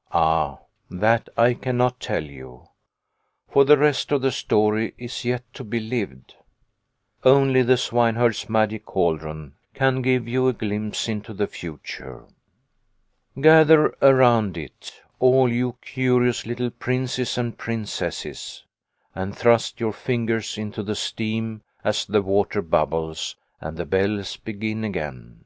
[0.10, 2.64] "Ah, that I cannot tell you,
[3.50, 6.34] for the rest of the story is yet to be lived.
[7.24, 12.24] Only the swineherd's magic cal dron can give you a glimpse into the future.
[13.38, 18.64] Gather around it, all you curious little princes and princesses,
[19.14, 24.84] and thrust your fingers into the steam as the water bubbles and the bells begin
[24.84, 25.44] again.